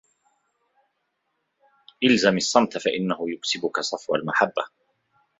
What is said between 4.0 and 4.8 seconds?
الْمَحَبَّةِ